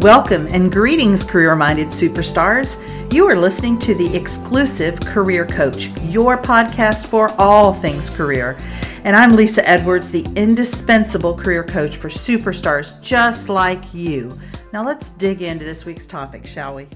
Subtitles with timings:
[0.00, 2.82] Welcome and greetings, career minded superstars.
[3.12, 8.56] You are listening to the exclusive Career Coach, your podcast for all things career.
[9.04, 14.40] And I'm Lesa Edwards, the indispensable career coach for superstars just like you.
[14.72, 16.86] Now let's dig into this week's topic, shall we?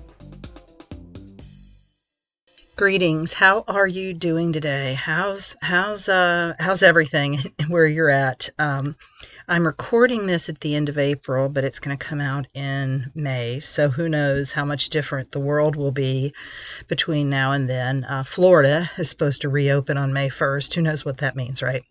[2.77, 3.35] Greetings.
[3.35, 4.95] How are you doing today?
[4.95, 8.49] How's how's uh how's everything where you're at?
[8.59, 8.97] Um,
[9.47, 13.11] I'm recording this at the end of April, but it's going to come out in
[13.15, 13.61] May.
[13.61, 16.33] So who knows how much different the world will be
[16.89, 18.05] between now and then.
[18.05, 20.75] Uh, Florida is supposed to reopen on May 1st.
[20.75, 21.83] Who knows what that means, right?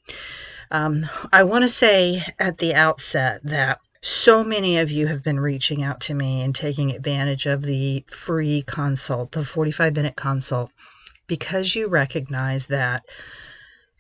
[0.72, 5.40] Um, I want to say at the outset that so many of you have been
[5.40, 10.72] reaching out to me and taking advantage of the free consult, the 45 minute consult,
[11.28, 13.04] because you recognize that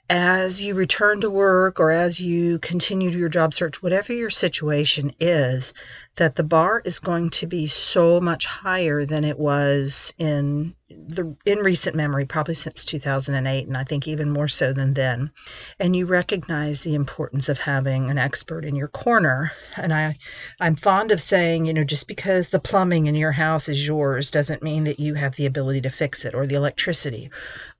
[0.10, 5.12] as you return to work or as you continue your job search, whatever your situation
[5.20, 5.74] is,
[6.16, 11.36] that the bar is going to be so much higher than it was in the
[11.44, 15.32] in recent memory, probably since 2008, and I think even more so than then.
[15.80, 19.52] And you recognize the importance of having an expert in your corner.
[19.76, 20.18] And I,
[20.60, 24.30] I'm fond of saying, you know, just because the plumbing in your house is yours
[24.30, 27.32] doesn't mean that you have the ability to fix it, or the electricity,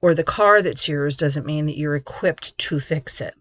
[0.02, 3.36] or the car that's yours doesn't mean that you're equipped to fix it.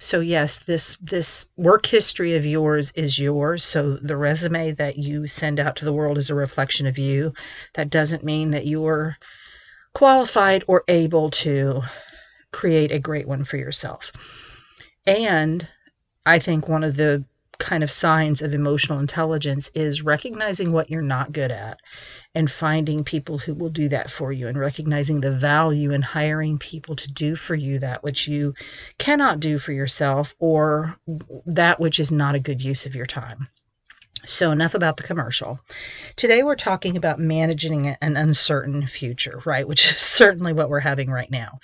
[0.00, 3.64] So yes, this this work history of yours is yours.
[3.64, 7.34] So the resume that you send out to the world is a reflection of you.
[7.74, 9.16] That doesn't mean that you're
[9.94, 11.82] qualified or able to
[12.52, 14.12] create a great one for yourself.
[15.06, 15.66] And
[16.24, 17.24] I think one of the
[17.58, 21.78] kind of signs of emotional intelligence is recognizing what you're not good at
[22.34, 26.58] and finding people who will do that for you and recognizing the value in hiring
[26.58, 28.54] people to do for you that which you
[28.98, 30.96] cannot do for yourself or
[31.46, 33.48] that which is not a good use of your time.
[34.30, 35.58] So, enough about the commercial.
[36.14, 39.66] Today, we're talking about managing an uncertain future, right?
[39.66, 41.60] Which is certainly what we're having right now.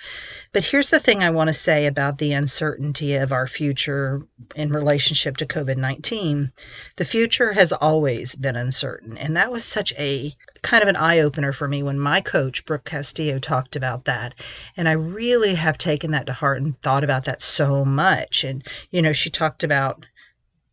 [0.51, 4.23] But here's the thing I want to say about the uncertainty of our future
[4.55, 6.51] in relationship to COVID 19.
[6.95, 9.15] The future has always been uncertain.
[9.15, 12.65] And that was such a kind of an eye opener for me when my coach,
[12.65, 14.33] Brooke Castillo, talked about that.
[14.75, 18.43] And I really have taken that to heart and thought about that so much.
[18.43, 20.03] And, you know, she talked about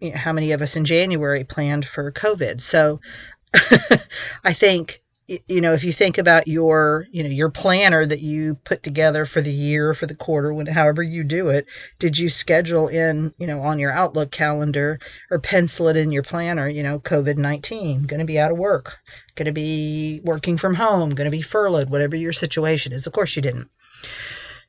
[0.02, 2.60] you know, how many of us in January planned for COVID.
[2.60, 3.00] So
[4.44, 5.00] I think
[5.46, 9.24] you know if you think about your you know your planner that you put together
[9.24, 11.66] for the year for the quarter when however you do it
[12.00, 14.98] did you schedule in you know on your outlook calendar
[15.30, 18.98] or pencil it in your planner you know covid-19 going to be out of work
[19.36, 23.12] going to be working from home going to be furloughed whatever your situation is of
[23.12, 23.70] course you didn't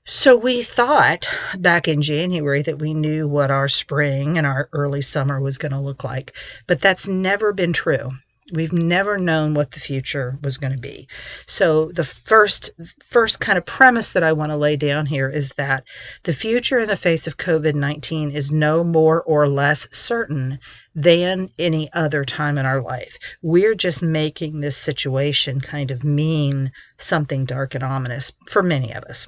[0.05, 5.01] so we thought back in January that we knew what our spring and our early
[5.01, 6.33] summer was going to look like,
[6.67, 8.09] but that's never been true.
[8.51, 11.07] We've never known what the future was going to be.
[11.45, 12.71] So the first
[13.09, 15.85] first kind of premise that I want to lay down here is that
[16.23, 20.59] the future in the face of COVID-19 is no more or less certain
[20.93, 23.17] than any other time in our life.
[23.41, 29.05] We're just making this situation kind of mean something dark and ominous for many of
[29.05, 29.27] us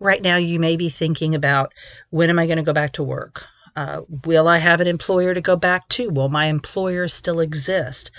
[0.00, 1.72] right now you may be thinking about
[2.10, 3.46] when am I going to go back to work?
[3.76, 6.08] Uh, will I have an employer to go back to?
[6.08, 8.12] Will my employer still exist?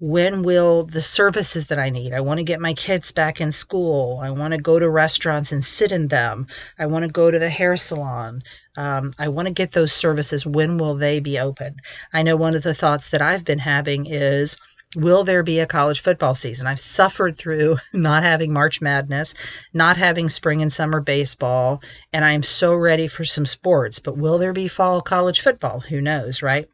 [0.00, 2.14] When will the services that I need?
[2.14, 4.18] I want to get my kids back in school.
[4.22, 6.46] I want to go to restaurants and sit in them.
[6.78, 8.42] I want to go to the hair salon.
[8.78, 10.46] Um, I want to get those services.
[10.46, 11.76] When will they be open?
[12.12, 14.56] I know one of the thoughts that I've been having is,
[14.96, 16.66] will there be a college football season?
[16.66, 19.34] I've suffered through not having March Madness,
[19.72, 21.82] not having spring and summer baseball,
[22.12, 23.98] and I am so ready for some sports.
[23.98, 25.80] But will there be fall college football?
[25.80, 26.68] Who knows, right?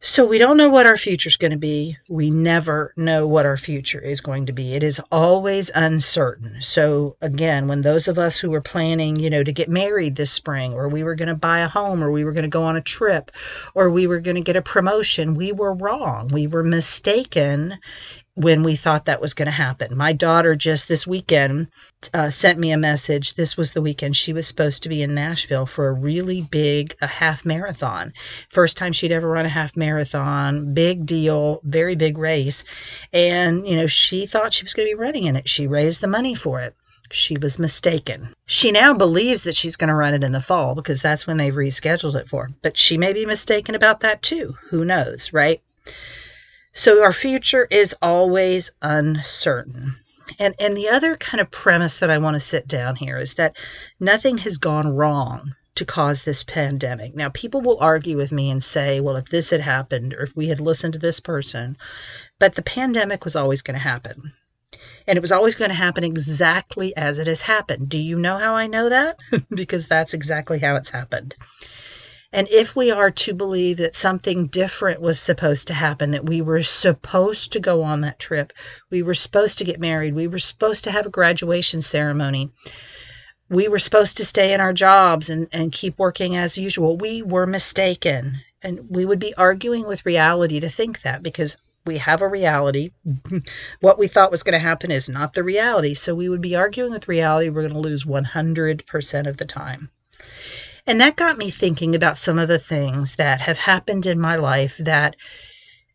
[0.00, 1.96] So we don't know what our future is going to be.
[2.08, 4.74] We never know what our future is going to be.
[4.74, 6.60] It is always uncertain.
[6.60, 10.30] So again, when those of us who were planning, you know, to get married this
[10.30, 12.64] spring or we were going to buy a home or we were going to go
[12.64, 13.30] on a trip
[13.74, 16.28] or we were going to get a promotion, we were wrong.
[16.28, 17.78] We were mistaken
[18.36, 19.96] when we thought that was going to happen.
[19.96, 21.68] My daughter just this weekend
[22.12, 23.34] uh, sent me a message.
[23.34, 26.94] This was the weekend she was supposed to be in Nashville for a really big
[27.00, 28.12] a half marathon.
[28.50, 32.64] First time she'd ever run a half marathon, big deal, very big race.
[33.10, 35.48] And, you know, she thought she was going to be running in it.
[35.48, 36.74] She raised the money for it.
[37.10, 38.34] She was mistaken.
[38.44, 41.38] She now believes that she's going to run it in the fall because that's when
[41.38, 42.50] they've rescheduled it for.
[42.60, 44.56] But she may be mistaken about that too.
[44.70, 45.62] Who knows, right?
[46.78, 49.96] So our future is always uncertain.
[50.38, 53.32] And and the other kind of premise that I want to sit down here is
[53.34, 53.56] that
[53.98, 57.14] nothing has gone wrong to cause this pandemic.
[57.14, 60.36] Now, people will argue with me and say, well, if this had happened or if
[60.36, 61.78] we had listened to this person,
[62.38, 64.34] but the pandemic was always going to happen.
[65.06, 67.88] And it was always going to happen exactly as it has happened.
[67.88, 69.16] Do you know how I know that?
[69.48, 71.36] because that's exactly how it's happened.
[72.32, 76.40] And if we are to believe that something different was supposed to happen, that we
[76.42, 78.52] were supposed to go on that trip,
[78.90, 82.50] we were supposed to get married, we were supposed to have a graduation ceremony,
[83.48, 87.22] we were supposed to stay in our jobs and, and keep working as usual, we
[87.22, 88.40] were mistaken.
[88.62, 92.90] And we would be arguing with reality to think that because we have a reality.
[93.80, 95.94] what we thought was going to happen is not the reality.
[95.94, 97.48] So we would be arguing with reality.
[97.48, 99.90] We're going to lose 100% of the time.
[100.88, 104.36] And that got me thinking about some of the things that have happened in my
[104.36, 105.16] life that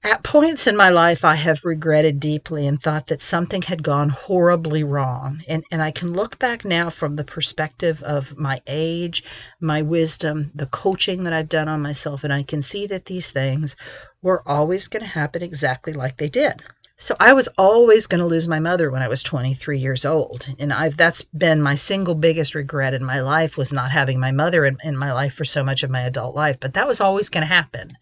[0.03, 4.09] at points in my life I have regretted deeply and thought that something had gone
[4.09, 5.41] horribly wrong.
[5.47, 9.23] And, and I can look back now from the perspective of my age,
[9.61, 13.31] my wisdom, the coaching that I've done on myself, and I can see that these
[13.31, 13.77] things
[14.21, 16.61] were always going to happen exactly like they did.
[17.01, 20.47] So I was always going to lose my mother when I was 23 years old,
[20.59, 24.31] and I've that's been my single biggest regret in my life was not having my
[24.31, 26.59] mother in, in my life for so much of my adult life.
[26.59, 27.97] But that was always going to happen.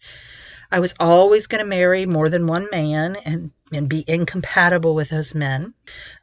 [0.70, 5.10] I was always going to marry more than one man and, and be incompatible with
[5.10, 5.74] those men.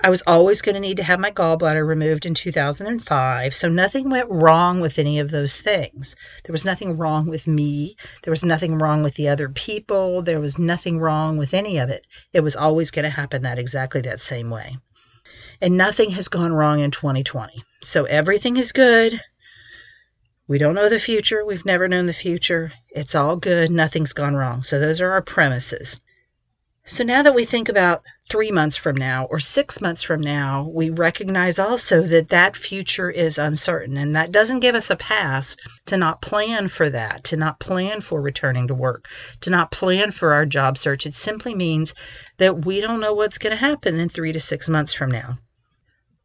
[0.01, 3.55] I was always going to need to have my gallbladder removed in 2005.
[3.55, 6.15] So nothing went wrong with any of those things.
[6.43, 7.95] There was nothing wrong with me.
[8.23, 10.21] There was nothing wrong with the other people.
[10.21, 12.05] There was nothing wrong with any of it.
[12.33, 14.77] It was always going to happen that exactly that same way.
[15.61, 17.53] And nothing has gone wrong in 2020.
[17.81, 19.19] So everything is good.
[20.49, 21.45] We don't know the future.
[21.45, 22.71] We've never known the future.
[22.89, 23.69] It's all good.
[23.69, 24.63] Nothing's gone wrong.
[24.63, 25.99] So, those are our premises.
[26.89, 30.71] So, now that we think about three months from now or six months from now,
[30.73, 33.97] we recognize also that that future is uncertain.
[33.97, 35.57] And that doesn't give us a pass
[35.87, 39.09] to not plan for that, to not plan for returning to work,
[39.41, 41.05] to not plan for our job search.
[41.05, 41.93] It simply means
[42.37, 45.39] that we don't know what's going to happen in three to six months from now.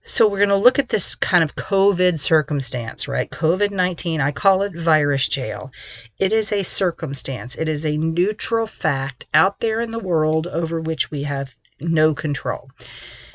[0.04, 3.30] So we're going to look at this kind of COVID circumstance, right?
[3.30, 5.70] COVID 19, I call it virus jail.
[6.18, 10.80] It is a circumstance, it is a neutral fact out there in the world over
[10.80, 12.68] which we have no control.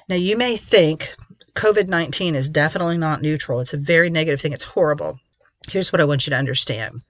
[0.09, 1.15] Now, you may think
[1.53, 5.21] COVID 19 is definitely not neutral, it's a very negative thing, it's horrible.
[5.69, 7.01] Here's what I want you to understand.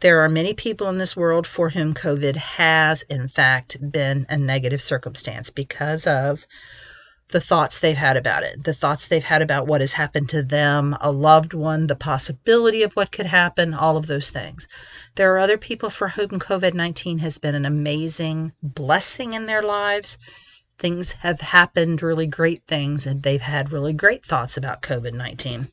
[0.00, 4.38] There are many people in this world for whom COVID has, in fact, been a
[4.38, 6.46] negative circumstance because of
[7.28, 10.44] the thoughts they've had about it, the thoughts they've had about what has happened to
[10.44, 14.68] them, a loved one, the possibility of what could happen, all of those things.
[15.16, 19.62] There are other people for whom COVID 19 has been an amazing blessing in their
[19.62, 20.18] lives.
[20.78, 25.68] Things have happened, really great things, and they've had really great thoughts about COVID 19.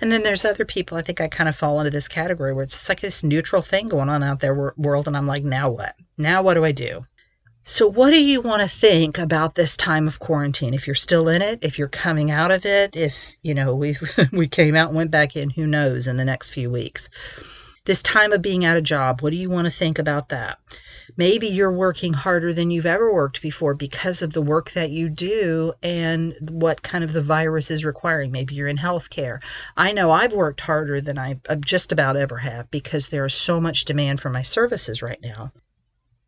[0.00, 2.64] And then there's other people, I think I kind of fall into this category where
[2.64, 5.94] it's like this neutral thing going on out there world, and I'm like, now what?
[6.16, 7.02] Now what do I do?
[7.64, 10.74] So, what do you want to think about this time of quarantine?
[10.74, 13.96] If you're still in it, if you're coming out of it, if you know we
[14.32, 17.08] we came out and went back in, who knows in the next few weeks?
[17.84, 20.58] This time of being out of job, what do you want to think about that?
[21.16, 25.08] Maybe you're working harder than you've ever worked before because of the work that you
[25.08, 28.32] do and what kind of the virus is requiring.
[28.32, 29.38] Maybe you're in healthcare.
[29.76, 33.34] I know I've worked harder than I uh, just about ever have because there is
[33.34, 35.52] so much demand for my services right now.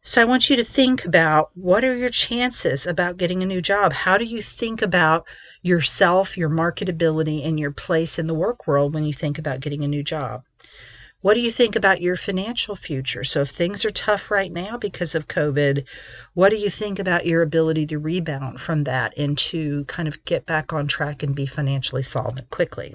[0.07, 3.63] So I want you to think about what are your chances about getting a new
[3.63, 3.95] job?
[3.95, 5.27] How do you think about
[5.63, 9.83] yourself, your marketability, and your place in the work world when you think about getting
[9.83, 10.45] a new job?
[11.23, 13.25] What do you think about your financial future?
[13.25, 15.87] So, if things are tough right now because of COVID,
[16.35, 20.23] what do you think about your ability to rebound from that and to kind of
[20.27, 22.95] get back on track and be financially solvent quickly?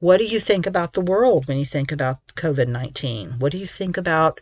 [0.00, 3.38] What do you think about the world when you think about COVID 19?
[3.38, 4.40] What do you think about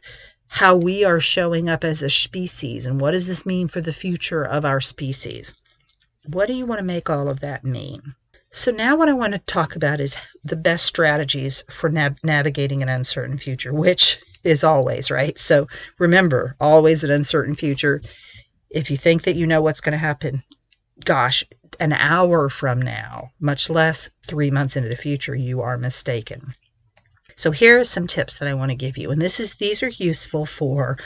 [0.54, 3.92] how we are showing up as a species and what does this mean for the
[3.92, 5.54] future of our species?
[6.26, 8.14] What do you want to make all of that mean?
[8.50, 12.82] So, now what I want to talk about is the best strategies for nav- navigating
[12.82, 15.38] an uncertain future, which is always, right?
[15.38, 15.68] So,
[15.98, 18.02] remember, always an uncertain future.
[18.68, 20.42] If you think that you know what's going to happen,
[21.02, 21.44] gosh,
[21.80, 26.54] an hour from now, much less three months into the future, you are mistaken.
[27.42, 29.10] So here are some tips that I want to give you.
[29.10, 30.96] And this is these are useful for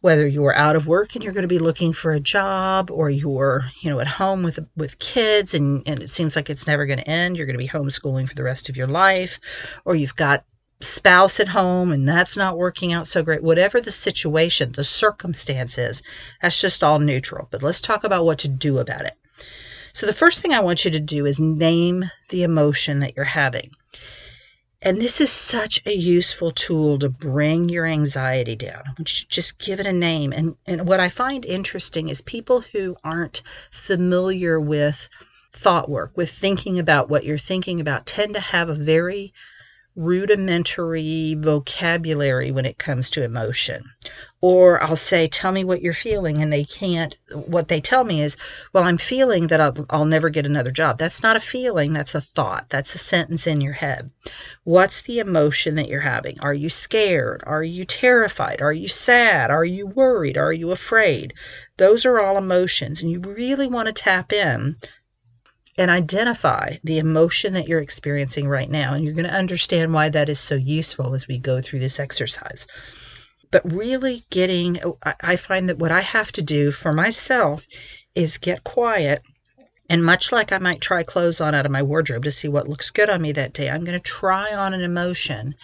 [0.00, 3.10] whether you're out of work and you're going to be looking for a job or
[3.10, 6.86] you're, you know, at home with with kids and, and it seems like it's never
[6.86, 7.36] going to end.
[7.36, 9.38] You're going to be homeschooling for the rest of your life,
[9.84, 10.46] or you've got
[10.80, 13.42] spouse at home and that's not working out so great.
[13.42, 16.02] Whatever the situation, the circumstances,
[16.40, 17.46] that's just all neutral.
[17.50, 19.18] But let's talk about what to do about it.
[19.92, 23.26] So the first thing I want you to do is name the emotion that you're
[23.26, 23.70] having.
[24.84, 28.82] And this is such a useful tool to bring your anxiety down.
[28.84, 30.30] I want you to just give it a name.
[30.30, 35.08] And, and what I find interesting is people who aren't familiar with
[35.54, 39.32] thought work, with thinking about what you're thinking about, tend to have a very
[39.96, 43.84] rudimentary vocabulary when it comes to emotion.
[44.40, 47.14] Or I'll say, Tell me what you're feeling, and they can't.
[47.32, 48.36] What they tell me is,
[48.72, 50.98] Well, I'm feeling that I'll, I'll never get another job.
[50.98, 54.10] That's not a feeling, that's a thought, that's a sentence in your head.
[54.64, 56.40] What's the emotion that you're having?
[56.40, 57.42] Are you scared?
[57.46, 58.60] Are you terrified?
[58.60, 59.50] Are you sad?
[59.50, 60.36] Are you worried?
[60.36, 61.34] Are you afraid?
[61.76, 64.76] Those are all emotions, and you really want to tap in
[65.76, 68.94] and identify the emotion that you're experiencing right now.
[68.94, 71.98] And you're going to understand why that is so useful as we go through this
[71.98, 72.66] exercise.
[73.50, 77.66] But really getting, oh, I find that what I have to do for myself
[78.14, 79.22] is get quiet.
[79.90, 82.68] And much like I might try clothes on out of my wardrobe to see what
[82.68, 85.54] looks good on me that day, I'm going to try on an emotion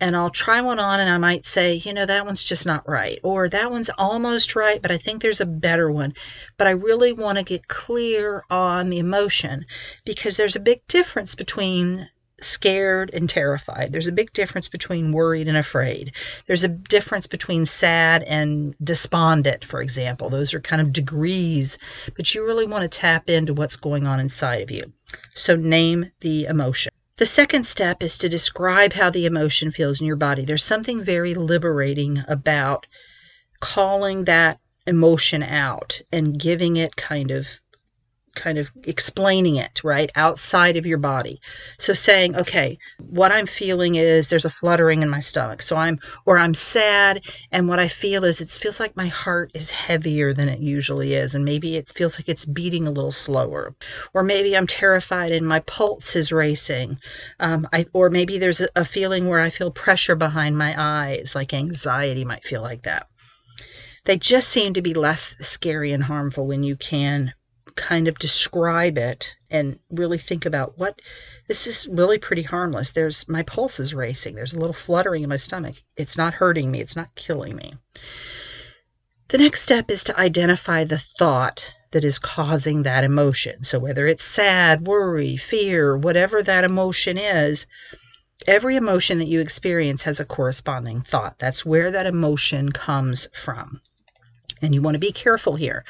[0.00, 2.88] and I'll try one on and I might say, you know, that one's just not
[2.88, 6.14] right, or that one's almost right, but I think there's a better one.
[6.56, 9.64] But I really want to get clear on the emotion
[10.04, 12.08] because there's a big difference between
[12.40, 13.92] scared and terrified.
[13.92, 16.12] There's a big difference between worried and afraid.
[16.46, 20.28] There's a difference between sad and despondent, for example.
[20.28, 21.78] Those are kind of degrees,
[22.14, 24.92] but you really want to tap into what's going on inside of you.
[25.34, 26.92] So name the emotion.
[27.18, 30.44] The second step is to describe how the emotion feels in your body.
[30.44, 32.86] There's something very liberating about
[33.60, 37.48] calling that emotion out and giving it kind of
[38.36, 41.40] kind of explaining it, right, outside of your body.
[41.78, 45.62] So saying, okay, what I'm feeling is there's a fluttering in my stomach.
[45.62, 49.50] So I'm, or I'm sad, and what I feel is it feels like my heart
[49.54, 53.10] is heavier than it usually is, and maybe it feels like it's beating a little
[53.10, 53.72] slower.
[54.14, 56.98] Or maybe I'm terrified and my pulse is racing.
[57.40, 61.34] Um, I, or maybe there's a, a feeling where I feel pressure behind my eyes,
[61.34, 63.08] like anxiety might feel like that
[64.06, 67.32] they just seem to be less scary and harmful when you can
[67.76, 71.00] kind of describe it and really think about what
[71.46, 72.92] this is really pretty harmless.
[72.92, 74.34] There's my pulse is racing.
[74.34, 75.76] There's a little fluttering in my stomach.
[75.96, 76.80] It's not hurting me.
[76.80, 77.74] It's not killing me.
[79.28, 83.62] The next step is to identify the thought that is causing that emotion.
[83.64, 87.66] So whether it's sad, worry, fear, whatever that emotion is,
[88.46, 91.38] every emotion that you experience has a corresponding thought.
[91.38, 93.80] That's where that emotion comes from.
[94.62, 95.84] And you want to be careful here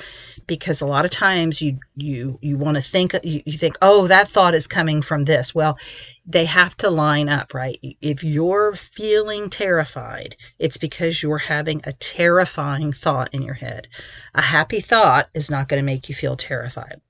[0.47, 4.07] because a lot of times you you you want to think you, you think oh
[4.07, 5.55] that thought is coming from this.
[5.55, 5.79] Well
[6.26, 7.79] they have to line up right?
[8.00, 13.88] If you're feeling terrified it's because you're having a terrifying thought in your head.
[14.35, 17.00] A happy thought is not going to make you feel terrified.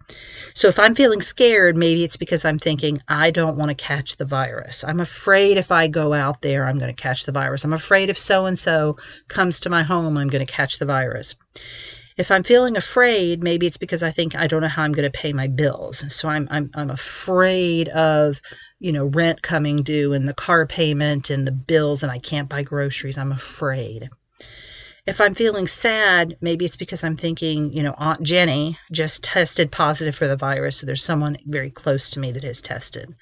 [0.54, 4.16] So if i'm feeling scared maybe it's because i'm thinking i don't want to catch
[4.16, 4.84] the virus.
[4.84, 7.64] I'm afraid if i go out there i'm going to catch the virus.
[7.64, 8.96] I'm afraid if so and so
[9.28, 11.34] comes to my home i'm going to catch the virus
[12.16, 15.10] if I'm feeling afraid, maybe it's because I think I don't know how I'm going
[15.10, 16.02] to pay my bills.
[16.14, 18.40] So I'm, I'm, I'm afraid of,
[18.78, 22.48] you know, rent coming due and the car payment and the bills and I can't
[22.48, 23.18] buy groceries.
[23.18, 24.08] I'm afraid.
[25.06, 29.70] If I'm feeling sad, maybe it's because I'm thinking, you know, Aunt Jenny just tested
[29.70, 30.78] positive for the virus.
[30.78, 33.14] So there's someone very close to me that has tested.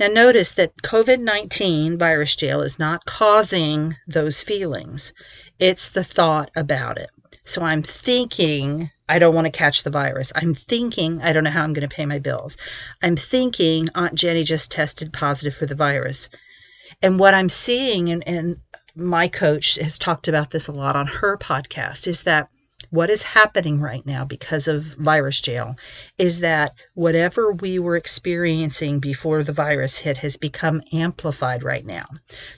[0.00, 5.12] Now, notice that COVID 19 virus jail is not causing those feelings,
[5.58, 7.10] it's the thought about it.
[7.48, 10.32] So I'm thinking I don't want to catch the virus.
[10.36, 12.58] I'm thinking I don't know how I'm going to pay my bills.
[13.02, 16.28] I'm thinking Aunt Jenny just tested positive for the virus.
[17.02, 18.56] And what I'm seeing, and, and
[18.94, 22.50] my coach has talked about this a lot on her podcast, is that
[22.90, 25.74] what is happening right now because of virus jail
[26.16, 32.06] is that whatever we were experiencing before the virus hit has become amplified right now.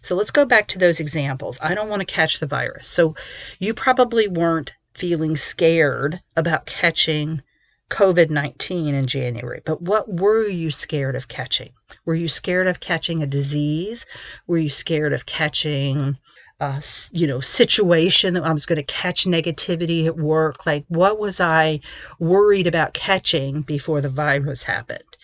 [0.02, 1.58] So let's go back to those examples.
[1.60, 2.86] I don't want to catch the virus.
[2.86, 3.16] So
[3.58, 7.42] you probably weren't feeling scared about catching
[7.88, 9.62] COVID 19 in January.
[9.64, 11.70] But what were you scared of catching?
[12.04, 14.04] Were you scared of catching a disease?
[14.46, 16.18] Were you scared of catching
[16.60, 20.66] uh, a you know situation that I was going to catch negativity at work?
[20.66, 21.80] Like what was I
[22.18, 25.16] worried about catching before the virus happened?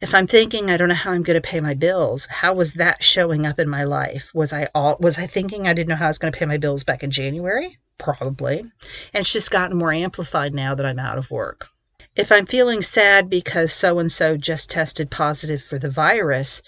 [0.00, 2.74] if I'm thinking I don't know how I'm going to pay my bills, how was
[2.74, 4.30] that showing up in my life?
[4.34, 6.46] Was I all was I thinking I didn't know how I was going to pay
[6.46, 7.78] my bills back in January?
[7.98, 8.60] Probably.
[8.60, 8.72] And
[9.14, 11.68] it's just gotten more amplified now that I'm out of work.
[12.16, 16.62] If I'm feeling sad because so and so just tested positive for the virus,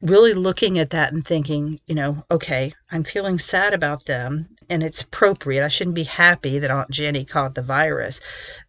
[0.00, 4.82] really looking at that and thinking, you know, okay, I'm feeling sad about them and
[4.82, 5.64] it's appropriate.
[5.64, 8.20] I shouldn't be happy that Aunt Jenny caught the virus.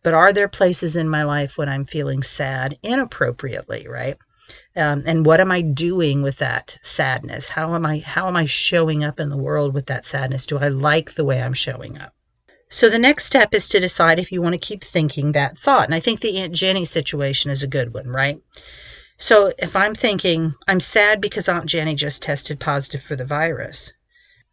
[0.03, 4.17] But are there places in my life when I'm feeling sad inappropriately, right?
[4.75, 7.49] Um, and what am I doing with that sadness?
[7.49, 10.47] How am I how am I showing up in the world with that sadness?
[10.47, 12.13] Do I like the way I'm showing up?
[12.69, 15.85] So the next step is to decide if you want to keep thinking that thought.
[15.85, 18.41] And I think the Aunt Jenny situation is a good one, right?
[19.17, 23.93] So if I'm thinking, I'm sad because Aunt Jenny just tested positive for the virus,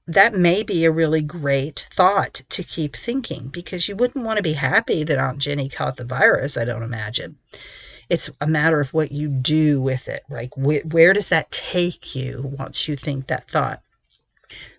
[0.07, 4.43] that may be a really great thought to keep thinking because you wouldn't want to
[4.43, 7.39] be happy that Aunt Jenny caught the virus, I don't imagine.
[8.11, 10.23] It's a matter of what you do with it.
[10.29, 13.83] Like, wh- where does that take you once you think that thought?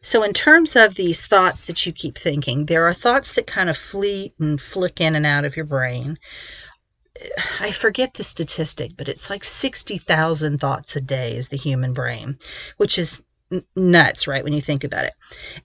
[0.01, 3.69] So, in terms of these thoughts that you keep thinking, there are thoughts that kind
[3.69, 6.19] of fleet and flick in and out of your brain.
[7.59, 12.37] I forget the statistic, but it's like 60,000 thoughts a day is the human brain,
[12.77, 13.23] which is
[13.75, 15.13] nuts, right, when you think about it.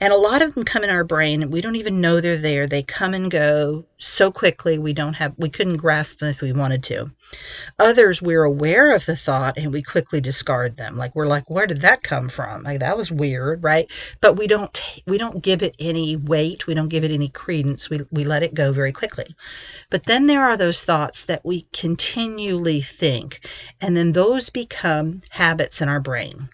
[0.01, 2.37] And a lot of them come in our brain, and we don't even know they're
[2.37, 2.67] there.
[2.67, 6.53] They come and go so quickly, we don't have, we couldn't grasp them if we
[6.53, 7.11] wanted to.
[7.79, 10.97] Others, we're aware of the thought and we quickly discard them.
[10.97, 12.63] Like, we're like, where did that come from?
[12.63, 13.91] Like, that was weird, right?
[14.21, 16.67] But we don't, we don't give it any weight.
[16.67, 17.89] We don't give it any credence.
[17.89, 19.35] We, we let it go very quickly.
[19.91, 23.49] But then there are those thoughts that we continually think,
[23.81, 26.49] and then those become habits in our brain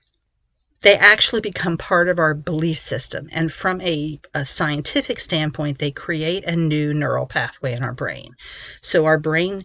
[0.83, 3.29] they actually become part of our belief system.
[3.33, 8.35] And from a, a, scientific standpoint, they create a new neural pathway in our brain.
[8.81, 9.65] So our brain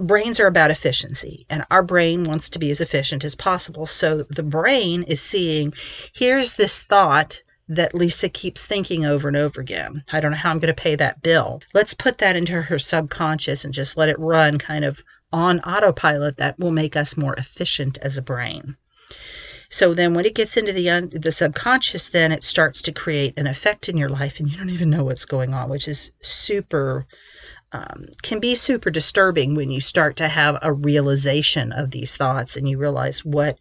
[0.00, 3.86] brains are about efficiency and our brain wants to be as efficient as possible.
[3.86, 5.72] So the brain is seeing
[6.14, 10.04] here's this thought that Lesa keeps thinking over and over again.
[10.12, 11.62] I don't know how I'm going to pay that bill.
[11.72, 15.02] Let's put that into her subconscious and just let it run kind of
[15.32, 18.76] on autopilot that will make us more efficient as a brain.
[19.74, 23.36] So then when it gets into the un, the subconscious, then it starts to create
[23.36, 26.12] an effect in your life and you don't even know what's going on, which is
[26.22, 27.06] super
[27.72, 32.56] um, can be super disturbing when you start to have a realization of these thoughts
[32.56, 33.58] and you realize what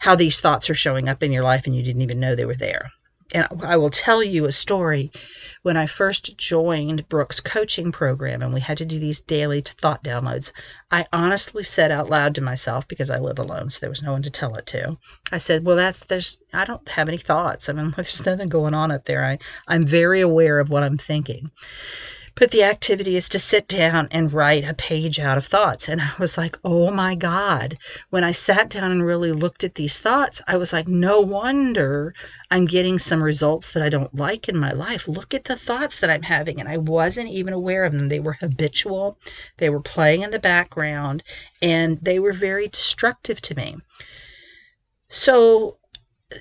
[0.00, 2.46] how these thoughts are showing up in your life and you didn't even know they
[2.46, 2.90] were there.
[3.34, 5.10] And I will tell you a story
[5.62, 10.04] when I first joined Brooke's coaching program and we had to do these daily thought
[10.04, 10.52] downloads,
[10.92, 14.12] I honestly said out loud to myself, because I live alone, so there was no
[14.12, 14.96] one to tell it to.
[15.32, 17.68] I said, Well, that's, there's, I don't have any thoughts.
[17.68, 19.24] I mean, there's nothing going on up there.
[19.24, 21.50] I, I'm very aware of what I'm thinking.
[22.36, 25.88] But the activity is to sit down and write a page out of thoughts.
[25.88, 27.78] And I was like, oh my God.
[28.10, 32.12] When I sat down and really looked at these thoughts, I was like, no wonder
[32.50, 35.06] I'm getting some results that I don't like in my life.
[35.06, 36.58] Look at the thoughts that I'm having.
[36.58, 38.08] And I wasn't even aware of them.
[38.08, 39.16] They were habitual,
[39.58, 41.22] they were playing in the background,
[41.62, 43.76] and they were very destructive to me.
[45.08, 45.78] So,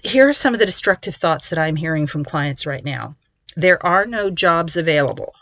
[0.04, 3.16] here are some of the destructive thoughts that I'm hearing from clients right now.
[3.56, 5.36] There are no jobs available.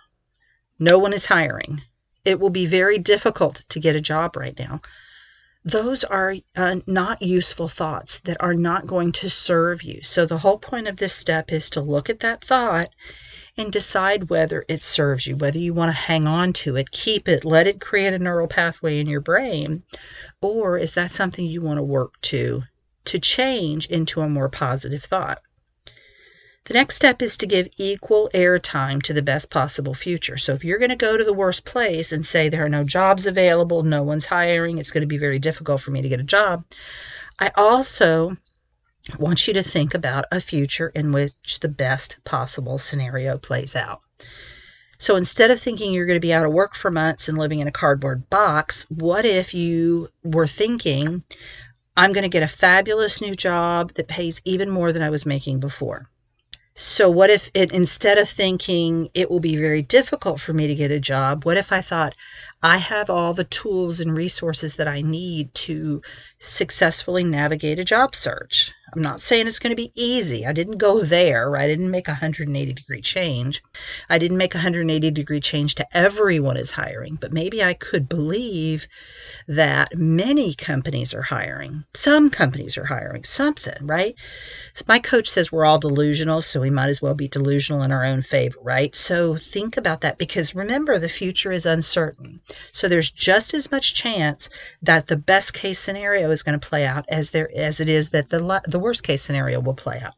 [0.84, 1.84] No one is hiring.
[2.26, 4.82] It will be very difficult to get a job right now.
[5.64, 10.02] Those are uh, not useful thoughts that are not going to serve you.
[10.02, 12.90] So, the whole point of this step is to look at that thought
[13.56, 17.30] and decide whether it serves you, whether you want to hang on to it, keep
[17.30, 19.84] it, let it create a neural pathway in your brain,
[20.42, 22.64] or is that something you want to work to
[23.06, 25.44] to change into a more positive thought?
[26.66, 30.38] The next step is to give equal airtime to the best possible future.
[30.38, 32.84] So if you're going to go to the worst place and say there are no
[32.84, 36.20] jobs available, no one's hiring, it's going to be very difficult for me to get
[36.20, 36.64] a job,
[37.40, 38.38] I also
[39.18, 44.02] want you to think about a future in which the best possible scenario plays out.
[45.00, 47.60] So instead of thinking you're going to be out of work for months and living
[47.60, 51.24] in a cardboard box, what if you were thinking,
[51.98, 55.26] I'm going to get a fabulous new job that pays even more than I was
[55.26, 56.08] making before?
[56.76, 60.76] So, what if it, instead of thinking it will be very difficult for me to
[60.76, 62.16] get a job, what if I thought
[62.64, 66.02] I have all the tools and resources that I need to
[66.40, 68.72] successfully navigate a job search?
[68.94, 70.46] I'm not saying it's going to be easy.
[70.46, 71.64] I didn't go there, right?
[71.64, 73.64] I didn't make a 180 degree change.
[74.10, 78.10] I didn't make a 180 degree change to everyone is hiring, but maybe I could
[78.10, 78.88] believe
[79.48, 81.86] that many companies are hiring.
[81.94, 84.14] Some companies are hiring something, right?
[84.88, 88.04] My coach says we're all delusional, so we might as well be delusional in our
[88.04, 88.94] own favor, right?
[88.96, 92.42] So think about that because remember, the future is uncertain.
[92.74, 94.50] So there's just as much chance
[94.82, 98.10] that the best case scenario is going to play out as there as it is
[98.10, 100.16] that the the worst case scenario will play out.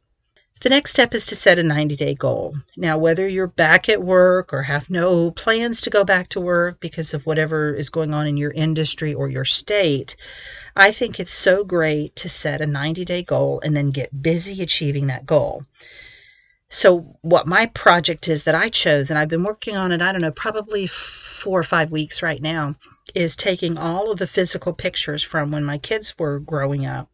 [0.63, 2.55] The next step is to set a 90 day goal.
[2.77, 6.79] Now, whether you're back at work or have no plans to go back to work
[6.79, 10.15] because of whatever is going on in your industry or your state,
[10.75, 14.61] I think it's so great to set a 90 day goal and then get busy
[14.61, 15.65] achieving that goal.
[16.69, 20.11] So, what my project is that I chose, and I've been working on it, I
[20.11, 22.75] don't know, probably four or five weeks right now,
[23.15, 27.09] is taking all of the physical pictures from when my kids were growing up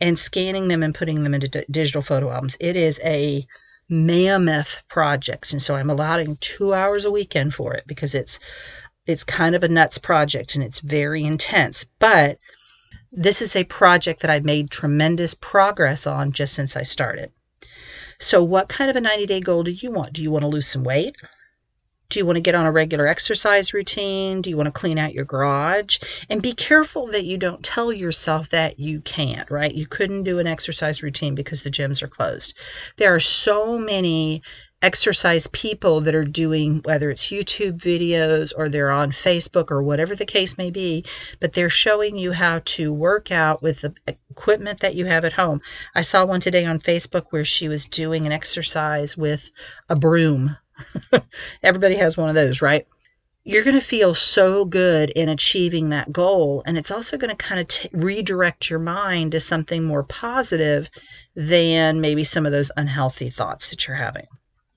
[0.00, 2.56] and scanning them and putting them into d- digital photo albums.
[2.60, 3.46] It is a
[3.88, 8.38] mammoth project, and so I'm allotting two hours a weekend for it because it's
[9.06, 11.84] it's kind of a nuts project and it's very intense.
[11.98, 12.38] But
[13.10, 17.32] this is a project that I've made tremendous progress on just since I started.
[18.20, 20.12] So, what kind of a 90 day goal do you want?
[20.12, 21.16] Do you want to lose some weight?
[22.10, 24.42] Do you want to get on a regular exercise routine?
[24.42, 26.00] Do you want to clean out your garage?
[26.28, 29.72] And be careful that you don't tell yourself that you can't, right?
[29.72, 32.54] You couldn't do an exercise routine because the gyms are closed.
[32.96, 34.42] There are so many
[34.82, 40.16] exercise people that are doing whether it's YouTube videos or they're on Facebook or whatever
[40.16, 41.04] the case may be,
[41.38, 43.94] but they're showing you how to work out with the
[44.30, 45.60] equipment that you have at home.
[45.94, 49.50] I saw one today on Facebook where she was doing an exercise with
[49.88, 50.56] a broom.
[51.62, 52.86] Everybody has one of those, right?
[53.44, 56.62] You're going to feel so good in achieving that goal.
[56.66, 60.90] And it's also going to kind of t- redirect your mind to something more positive
[61.34, 64.26] than maybe some of those unhealthy thoughts that you're having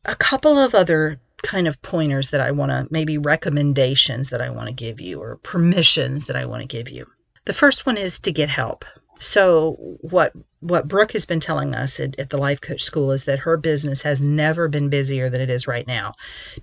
[0.06, 4.50] a couple of other kind of pointers that I want to maybe recommendations that I
[4.50, 7.06] want to give you or permissions that I want to give you.
[7.46, 8.86] The first one is to get help.
[9.24, 13.26] So what what Brooke has been telling us at, at, the life coach school is
[13.26, 16.14] that her business has never been busier than it is right now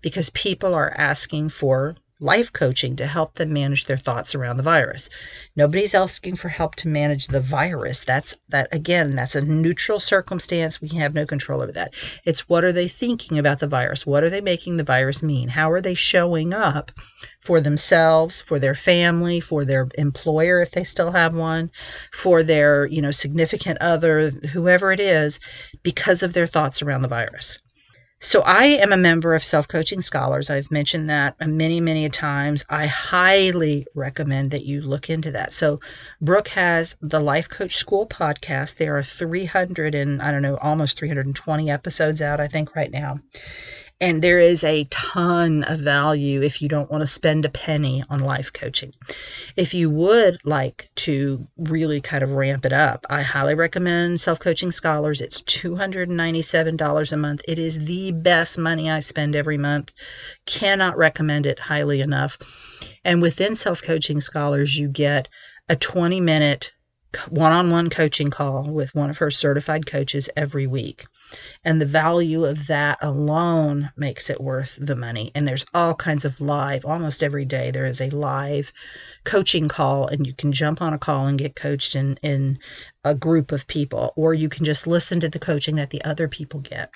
[0.01, 4.63] because people are asking for life coaching to help them manage their thoughts around the
[4.63, 5.09] virus.
[5.57, 8.01] Nobody's asking for help to manage the virus.
[8.01, 10.81] That's that again, that's a neutral circumstance.
[10.81, 11.95] We have no control over that.
[12.25, 14.07] It's what are they thinking about the virus?
[14.07, 15.49] What are they making the virus mean?
[15.49, 16.93] How are they showing up
[17.41, 21.71] for themselves, for their family, for their employer if they still have one,
[22.13, 25.41] for their, you know, significant other, whoever it is,
[25.83, 27.59] because of their thoughts around the virus.
[28.23, 30.51] So I am a member of Self Coaching Scholars.
[30.51, 32.67] I've mentioned that many, many times.
[32.69, 35.55] I highly recommend that you look into that.
[35.55, 35.81] So
[36.21, 38.77] Brooke has the Life Coach School podcast.
[38.77, 43.21] There are 300 and I don't know, almost 320 episodes out, I think, right now.
[44.03, 48.03] And there is a ton of value if you don't want to spend a penny
[48.09, 48.95] on life coaching.
[49.57, 54.39] If you would like to really kind of ramp it up, I highly recommend Self
[54.39, 55.21] Coaching Scholars.
[55.21, 57.43] It's $297 a month.
[57.47, 59.93] It is the best money I spend every month.
[60.47, 62.39] Cannot recommend it highly enough.
[63.05, 65.29] And within Self Coaching Scholars, you get
[65.69, 66.73] a 20 minute
[67.29, 71.07] one on one coaching call with one of her certified coaches every week.
[71.65, 75.33] And the value of that alone makes it worth the money.
[75.35, 78.73] And there's all kinds of live, almost every day, there is a live
[79.25, 82.59] coaching call, and you can jump on a call and get coached in, in
[83.05, 86.29] a group of people, or you can just listen to the coaching that the other
[86.29, 86.93] people get.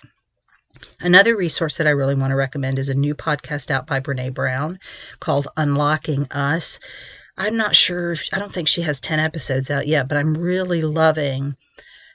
[1.00, 4.34] Another resource that I really want to recommend is a new podcast out by Brene
[4.34, 4.80] Brown
[5.20, 6.80] called Unlocking Us.
[7.36, 10.82] I'm not sure, I don't think she has 10 episodes out yet, but I'm really
[10.82, 11.56] loving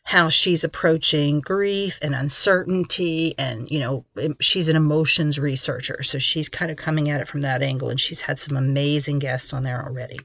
[0.10, 4.04] how she's approaching grief and uncertainty and you know
[4.40, 8.00] she's an emotions researcher so she's kind of coming at it from that angle and
[8.00, 10.18] she's had some amazing guests on there already.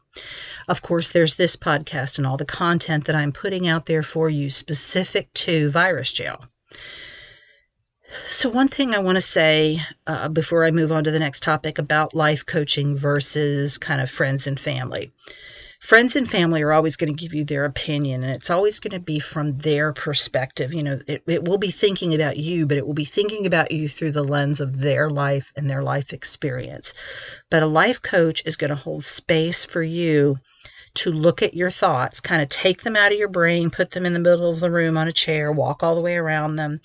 [0.68, 4.30] Of course there's this podcast and all the content that i'm putting out there for
[4.30, 6.42] you specific to virus jail
[8.28, 11.42] so, one thing I want to say uh, before I move on to the next
[11.42, 15.12] topic about life coaching versus kind of friends and family.
[15.80, 18.92] Friends and family are always going to give you their opinion, and it's always going
[18.92, 20.72] to be from their perspective.
[20.72, 23.70] You know, it, it will be thinking about you, but it will be thinking about
[23.70, 26.94] you through the lens of their life and their life experience.
[27.50, 30.36] But a life coach is going to hold space for you
[30.94, 34.06] to look at your thoughts, kind of take them out of your brain, put them
[34.06, 36.80] in the middle of the room on a chair, walk all the way around them,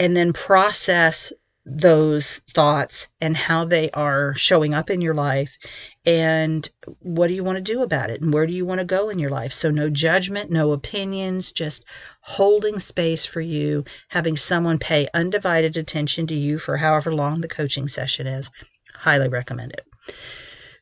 [0.00, 1.30] and then process
[1.66, 5.58] those thoughts and how they are showing up in your life.
[6.06, 6.68] And
[7.00, 8.22] what do you want to do about it?
[8.22, 9.52] And where do you want to go in your life?
[9.52, 11.84] So no judgment no opinions just
[12.22, 17.48] holding space for you having someone pay undivided attention to you for however long the
[17.48, 18.50] coaching session is.
[18.94, 19.86] Highly recommend it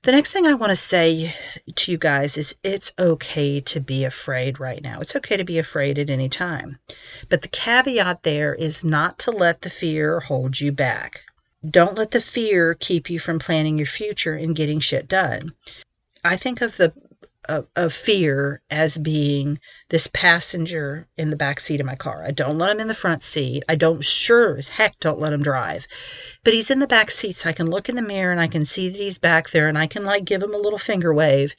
[0.02, 1.34] the next thing I want to say
[1.74, 5.00] to you guys is it's okay to be afraid right now.
[5.00, 6.78] It's okay to be afraid at any time.
[7.28, 11.22] But the caveat there is not to let the fear hold you back.
[11.68, 15.52] Don't let the fear keep you from planning your future and getting shit done.
[16.24, 16.92] I think of the
[17.48, 19.58] of, of fear as being
[19.88, 22.22] this passenger in the back seat of my car.
[22.24, 23.62] I don't let him in the front seat.
[23.68, 25.86] I don't sure as heck don't let him drive.
[26.44, 28.48] But he's in the back seat so I can look in the mirror and I
[28.48, 31.12] can see that he's back there and I can like give him a little finger
[31.12, 31.54] wave.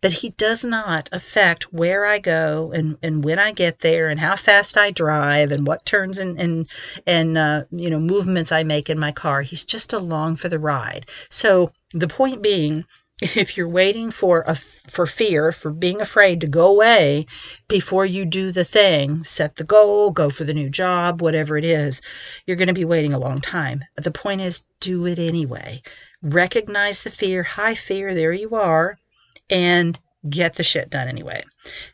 [0.00, 4.20] But he does not affect where I go and, and when I get there and
[4.20, 6.68] how fast I drive and what turns and and,
[7.06, 9.42] and uh, you know movements I make in my car.
[9.42, 11.06] He's just along for the ride.
[11.30, 12.84] So the point being
[13.22, 17.26] if you're waiting for a for fear for being afraid to go away
[17.68, 21.64] before you do the thing set the goal go for the new job whatever it
[21.64, 22.02] is
[22.46, 23.84] you're going to be waiting a long time.
[23.96, 25.82] The point is do it anyway.
[26.20, 28.96] Recognize the fear high fear there you are
[29.50, 31.42] and get the shit done anyway.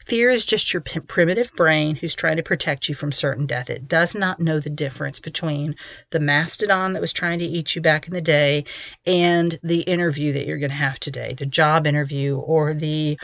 [0.06, 3.70] Fear is just your p- primitive brain who's trying to protect you from certain death.
[3.70, 5.76] It does not know the difference between
[6.10, 8.64] the mastodon that was trying to eat you back in the day
[9.06, 13.18] and the interview that you're going to have today, the job interview or the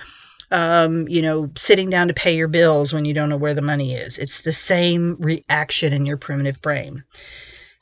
[0.51, 3.63] um, you know, sitting down to pay your bills when you don't know where the
[3.63, 4.19] money is.
[4.19, 7.03] It's the same reaction in your primitive brain.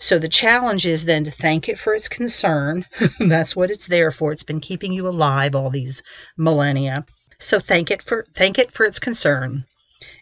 [0.03, 2.85] So the challenge is then to thank it for its concern.
[3.21, 4.33] That's what it's there for.
[4.33, 6.03] It's been keeping you alive all these
[6.37, 7.07] millennia.
[7.39, 9.65] So thank it for thank it for its concern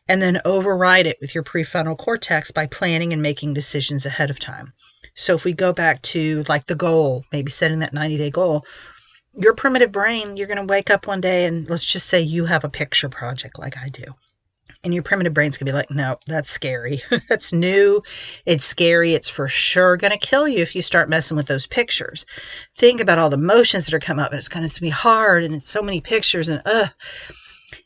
[0.06, 4.38] and then override it with your prefrontal cortex by planning and making decisions ahead of
[4.38, 4.74] time.
[5.14, 8.66] So if we go back to like the goal, maybe setting that 90-day goal,
[9.34, 12.44] your primitive brain, you're going to wake up one day and let's just say you
[12.44, 14.04] have a picture project like I do
[14.82, 17.02] and your primitive brain's gonna be like, no, that's scary.
[17.28, 18.02] that's new.
[18.46, 19.14] It's scary.
[19.14, 22.24] It's for sure gonna kill you if you start messing with those pictures.
[22.76, 25.54] Think about all the emotions that are coming up, and it's gonna be hard, and
[25.54, 26.88] it's so many pictures, and ugh.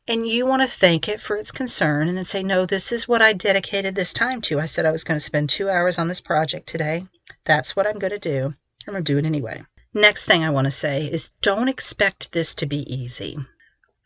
[0.07, 3.09] And you want to thank it for its concern and then say, no, this is
[3.09, 4.61] what I dedicated this time to.
[4.61, 7.07] I said I was going to spend two hours on this project today.
[7.45, 8.55] That's what I'm going to do.
[8.87, 9.63] I'm going to do it anyway.
[9.93, 13.39] Next thing I want to say is don't expect this to be easy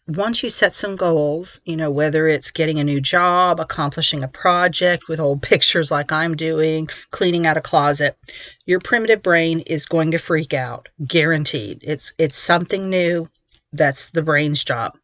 [0.09, 4.29] once you set some goals, you know, whether it's getting a new job, accomplishing a
[4.29, 8.17] project with old pictures like I'm doing, cleaning out a closet,
[8.65, 11.81] your primitive brain is going to freak out, guaranteed.
[11.83, 13.29] It's it's something new.
[13.73, 14.97] That's the brain's job.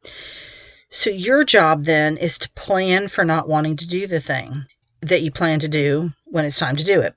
[0.89, 4.65] So your job then is to plan for not wanting to do the thing
[5.03, 7.15] that you plan to do when it's time to do it.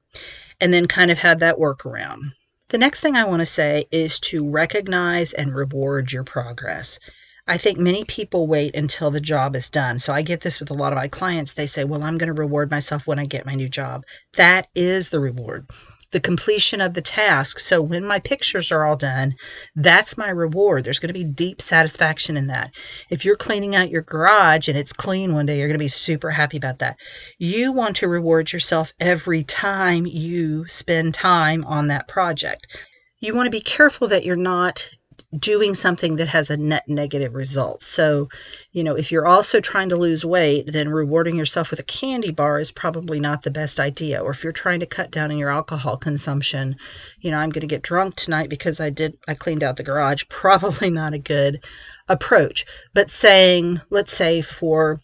[0.60, 2.32] And then kind of have that workaround.
[2.70, 7.00] The next thing I want to say is to recognize and reward your progress.
[7.50, 10.00] I think many people wait until the job is done.
[10.00, 11.54] So I get this with a lot of my clients.
[11.54, 14.04] They say, Well, I'm going to reward myself when I get my new job.
[14.36, 15.70] That is the reward,
[16.12, 17.60] the completion of the task.
[17.60, 19.36] So when my pictures are all done,
[19.78, 20.84] that's my reward.
[20.84, 22.72] There's going to be deep satisfaction in that.
[23.10, 25.88] If you're cleaning out your garage and it's clean one day, you're going to be
[25.88, 26.98] super happy about that.
[27.38, 32.78] You want to reward yourself every time you spend time on that project.
[33.20, 34.90] You want to be careful that you're not
[35.38, 37.84] doing something that has a net negative result.
[37.84, 38.30] So,
[38.72, 42.32] you know, if you're also trying to lose weight, then rewarding yourself with a candy
[42.32, 44.22] bar is probably not the best idea.
[44.22, 46.78] Or if you're trying to cut down on your alcohol consumption,
[47.20, 49.84] you know, I'm going to get drunk tonight because I did I cleaned out the
[49.84, 51.64] garage, probably not a good
[52.08, 52.66] approach.
[52.94, 55.02] But saying, let's say for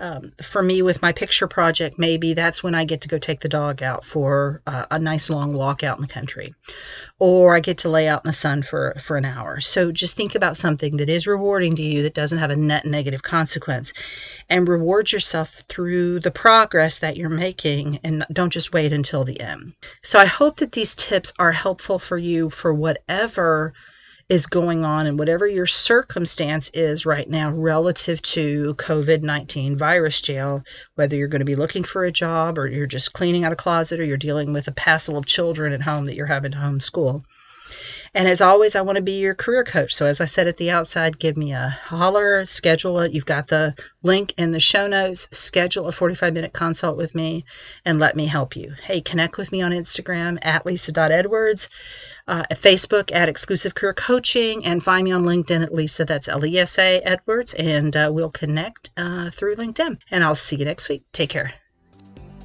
[0.00, 3.40] um, for me with my picture project, maybe that's when I get to go take
[3.40, 6.54] the dog out for uh, a nice long walk out in the country,
[7.18, 9.60] or I get to lay out in the sun for for an hour.
[9.60, 12.84] So just think about something that is rewarding to you that doesn't have a net
[12.84, 13.92] negative consequence,
[14.48, 19.40] and reward yourself through the progress that you're making, and don't just wait until the
[19.40, 19.72] end.
[20.02, 23.72] So I hope that these tips are helpful for you for whatever
[24.28, 30.20] is going on and whatever your circumstance is right now relative to COVID 19 virus
[30.20, 30.64] jail,
[30.96, 33.56] whether you're going to be looking for a job or you're just cleaning out a
[33.56, 36.58] closet or you're dealing with a passel of children at home that you're having to
[36.58, 37.22] homeschool.
[38.16, 39.94] And as always, I want to be your career coach.
[39.94, 43.12] So, as I said at the outside, give me a holler, schedule it.
[43.12, 45.28] You've got the link in the show notes.
[45.32, 47.44] Schedule a 45 minute consult with me
[47.84, 48.72] and let me help you.
[48.82, 51.68] Hey, connect with me on Instagram at lesa.edwards,
[52.26, 56.06] uh, at Facebook at Exclusive Career Coaching, and find me on LinkedIn at Lesa.
[56.06, 57.52] That's L E S A Edwards.
[57.52, 59.98] And uh, we'll connect uh, through LinkedIn.
[60.10, 61.04] And I'll see you next week.
[61.12, 61.52] Take care.